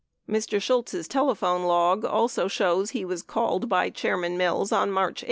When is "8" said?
5.19-5.19